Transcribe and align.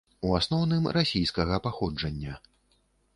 У 0.27 0.29
асноўным, 0.37 0.87
расійскага 0.97 1.59
паходжання. 1.65 2.33